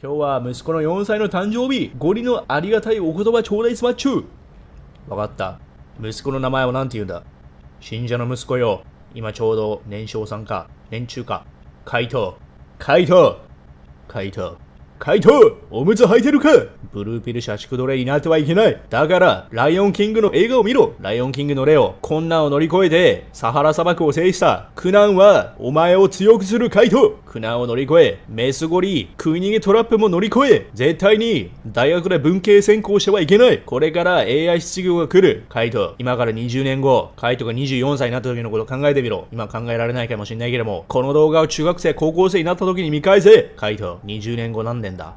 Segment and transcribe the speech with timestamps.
[0.00, 4.24] 今日は息子の4歳の誕生日、ゴリのありがたいお言葉ちょうだいスマッチュ
[5.08, 5.58] わかった。
[6.00, 7.24] 息子の名前は何て言うんだ？
[7.80, 8.84] 信者の息子よ。
[9.12, 11.44] 今ちょうど年少さんか、年中か。
[11.84, 12.38] 回答
[12.78, 13.40] 回答
[14.06, 14.56] 回答
[14.98, 15.56] カイト。
[15.70, 16.48] おむつ履いてるか？
[16.92, 18.80] ブルーピル社畜奴隷になってはいけない。
[18.90, 20.94] だから、ライオンキングの映画を見ろ。
[21.00, 21.94] ライオンキングのレオ。
[22.00, 24.70] 困難を乗り越えて、サハラ砂漠を制した。
[24.74, 27.18] 苦難は、お前を強くするカイト。
[27.26, 33.58] 苦難を乗り越え、メスゴリ、食い逃げトラップも乗り越え、絶対に、大学で文系専攻してはいけない。
[33.58, 35.44] これから AI 失業が来る。
[35.48, 39.28] カイト、今から20年後、カイトが24歳になった時のこと考えてみろ。
[39.30, 43.52] 今考えられないかもしれないけども、この動画を中学生、高校生になった時に見返せ。
[43.56, 45.14] カイト、20年後何年だ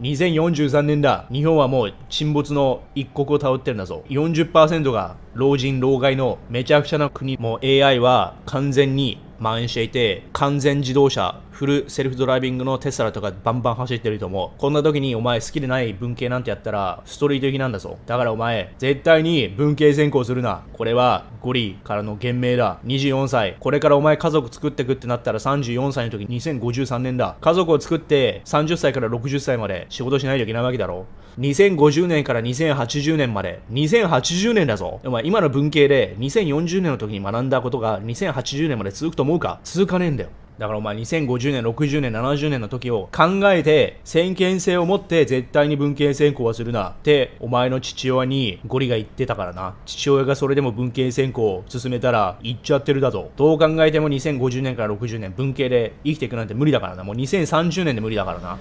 [0.00, 1.26] 2043年だ。
[1.30, 4.02] 日本はもう沈没の一国を倒ってるんだぞ。
[4.08, 7.38] 40%が老人老害のめちゃくちゃな国。
[7.38, 14.60] も AI は完全に蔓延していて、完全自動車、フルセルフドライビングのテスラとかバンバン走ってると思う。
[14.60, 17.98] こんな時にお前好きでない文系なんてやったらストリート行きなんだぞ。
[18.04, 20.64] だからお前、絶対に文系専攻するな。
[20.74, 22.78] これはゴリからの言命だ。
[22.84, 23.56] 24歳。
[23.58, 27.36] これからお前家族作ってくってなったら34歳の時2053年だ。
[27.40, 31.06] 家族を作って30歳から60歳まで仕事しないといけないわけだろ。
[31.38, 33.60] 2050年から2080年まで。
[33.72, 35.00] 2080年だぞ。
[35.04, 39.60] お前今の文系で2040年の時に学んだことが2080年まで続くと思うか？
[39.64, 40.30] 続かねえんだよ。
[40.58, 49.74] だからお前2050年、60年、70年の時を考えて先見性を持って絶対に文系専攻はするなってお前の父親にゴリが言ってたからな。
[49.86, 53.30] 父親がそれでも文系専攻を進めたら言っちゃってるだぞ。
[53.36, 57.02] どう考えても2050年から60年文系で生きていくなんて無理だからな。
[57.02, 58.58] もう2030年で無理だからな。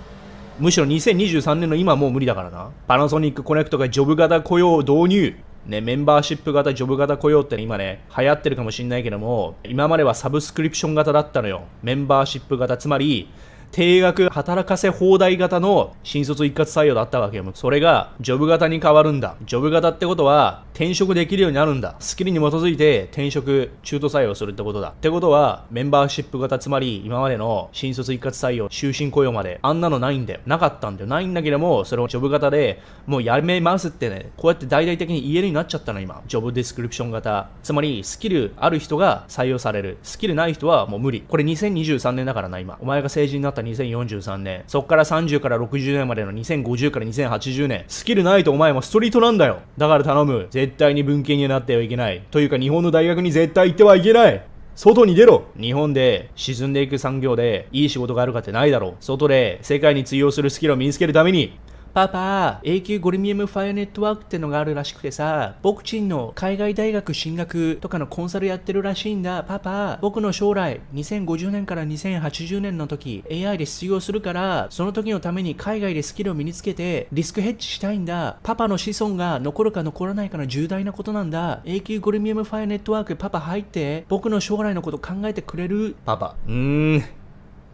[0.60, 2.72] むしろ2023年の今はもう無理だからな。
[2.88, 5.36] パナソニックコネクトがジョブ型雇用を導入。
[5.66, 11.64] ね、メンバーシップ型、ジョブ型雇用って、今ね、流行ってるかもしれないけども、今まではサブスクリプション型だったのよ。
[11.84, 13.30] メンバーシップ型、つまり、
[13.72, 17.46] 定額働かせ放題型の新卒一括採用だったわけよ。
[17.54, 19.36] それがジョブ型に変わるんだ。
[19.46, 21.96] ジョブ型ってことは転職できるようになるんだ。
[22.00, 24.90] スキルに基づいて転職、中途採用するってことだ。
[24.90, 30.42] ってことはメンバーシップ型、つまり今までの新卒一括採用、終身雇用まであんなのないんだよ。
[30.46, 31.08] なかったんだよ。
[31.08, 36.22] ないんだけども、それをジョブ型でもうやめますってね、こうやって大々的に言えるようになっちゃったの今。
[36.28, 37.50] ジョブディスクリプション型。
[37.64, 39.98] つまりスキルある人が採用される。
[40.04, 41.22] スキルない人はもう無理。
[41.22, 42.78] これ2023年だからな今。
[42.82, 44.64] お前が成人になった2043年。
[44.68, 47.86] そっから30から60年までの2050から2080年。
[47.88, 49.60] スキルないとお前もストリートなんだよ。
[49.78, 50.48] だから頼む。
[50.50, 52.24] 絶対に文献にはなってはいけない。
[52.32, 54.44] というか日本の大学に絶対行ってはいけない。
[54.76, 58.96] 外に出ろ日本で沈んでいく産業でいい仕事があるかってないだろう。
[59.00, 61.58] 外で世界に通用するスキルを身につけるために
[61.94, 69.44] パパ、永久ゴリミウムファイアネットワークってのがあるらしくてさ、僕ちんの海外大学進学とかのコンサルやってるらしいんだ。
[69.44, 78.38] パパ、僕の将来、2050年から2080年の時、AI で失業するから、その時のために海外でスキルを身につけて、リスクヘッジしたいんだ。
[78.42, 81.60] パパの子孫が残るか残らないかの重大なことなんだ。
[81.66, 85.98] 永久ゴリミウムファイアネットワーク、パパ入って、僕の将来のこと考えてくれる？
[86.06, 86.38] パパ。
[86.48, 87.04] うーん。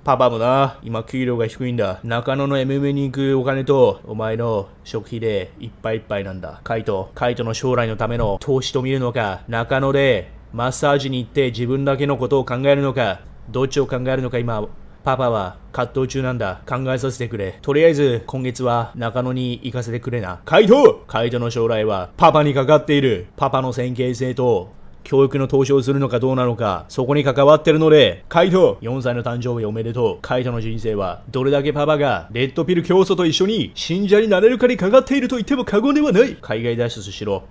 [0.07, 1.99] パパもな、今給料が低いんだ。
[2.01, 6.61] 中野の MMA に行くお金と、お前の食費でいっぱいいっぱいなんだ。
[6.63, 13.19] カイト、カイトの将来のための投資と見るのか、中野でマッサージに行って自分だけのことを考えるのか、
[13.49, 14.65] どっちを考えるのか今、
[15.03, 16.61] パパは葛藤中なんだ。
[16.65, 17.59] 考えさせてくれ。
[17.61, 20.39] とりあえず、今月は中野に行かせてくれな。
[20.45, 23.27] カイトカイトの将来はパパにかかっている。
[23.35, 24.69] パパの先見性と
[25.07, 30.19] 教育の投資をするのかどうなのか、そこに関わってるので、カイト !4 歳の誕生日おめでとう。
[30.21, 36.35] カイトの人生は、どれだけパパが、レッドピル教祖と一緒に、信者になれるかにかかっていると言っても過言ではない。
[36.41, 37.43] 海外脱出しろ。